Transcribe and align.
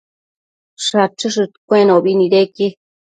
Shachëshëdcuenobi 0.85 2.11
nidequi 2.19 2.67